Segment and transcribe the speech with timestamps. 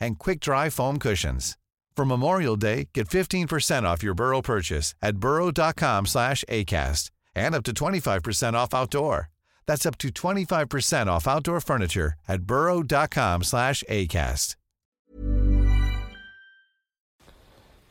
[0.00, 1.56] and quick-dry foam cushions.
[1.96, 7.62] For Memorial Day, get 15% off your Burrow purchase at burrow.com slash ACAST and up
[7.64, 9.28] to 25% off outdoor.
[9.66, 14.56] That's up to 25% off outdoor furniture at burrow.com slash ACAST.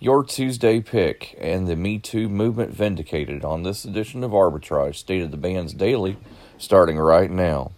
[0.01, 5.21] Your Tuesday pick and the Me Too movement vindicated on this edition of Arbitrage State
[5.21, 6.15] of the Bands Daily,
[6.57, 7.73] starting right now.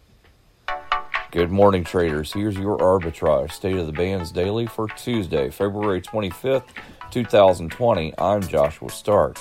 [1.31, 2.33] Good morning, traders.
[2.33, 6.65] Here's your arbitrage state of the bands daily for Tuesday, February 25th,
[7.09, 8.13] 2020.
[8.17, 9.37] I'm Joshua Stark.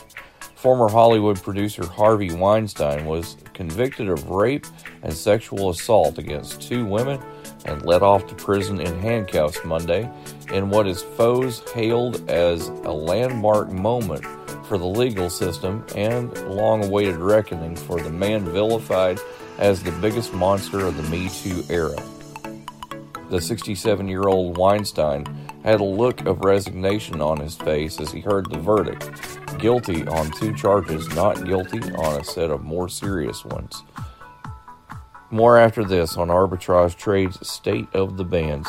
[0.55, 4.67] Former Hollywood producer Harvey Weinstein was convicted of rape
[5.03, 7.21] and sexual assault against two women
[7.65, 10.09] and led off to prison in handcuffs Monday
[10.53, 14.25] in what his foes hailed as a landmark moment
[14.71, 19.19] for the legal system and long awaited reckoning for the man vilified
[19.59, 22.01] as the biggest monster of the Me Too era.
[23.31, 25.27] The 67 year old Weinstein
[25.65, 29.11] had a look of resignation on his face as he heard the verdict
[29.59, 33.83] guilty on two charges, not guilty on a set of more serious ones.
[35.33, 38.69] More after this on Arbitrage Trade's State of the Bands.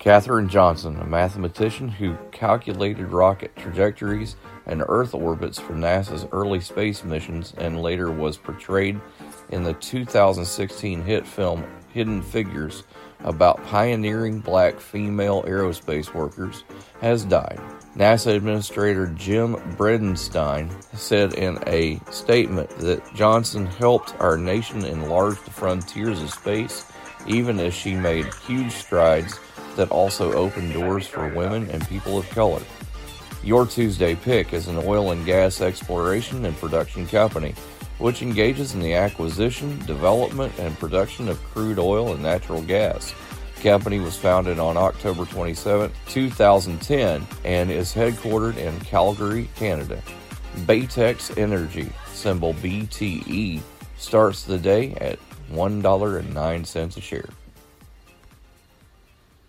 [0.00, 4.34] Katherine Johnson, a mathematician who calculated rocket trajectories
[4.64, 8.98] and Earth orbits for NASA's early space missions and later was portrayed
[9.50, 11.62] in the 2016 hit film
[11.92, 12.84] Hidden Figures
[13.24, 16.64] about pioneering black female aerospace workers,
[17.02, 17.60] has died.
[17.94, 25.50] NASA Administrator Jim Bridenstine said in a statement that Johnson helped our nation enlarge the
[25.50, 26.90] frontiers of space,
[27.26, 29.38] even as she made huge strides
[29.80, 32.60] that also opened doors for women and people of color.
[33.42, 37.54] Your Tuesday Pick is an oil and gas exploration and production company
[37.96, 43.14] which engages in the acquisition, development, and production of crude oil and natural gas.
[43.56, 50.02] The company was founded on October 27, 2010, and is headquartered in Calgary, Canada.
[50.60, 53.60] Baytex Energy, symbol BTE,
[53.98, 55.18] starts the day at
[55.52, 57.28] $1.09 a share.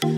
[0.00, 0.17] Thank you.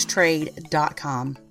[0.01, 1.50] arbitragetrade.com.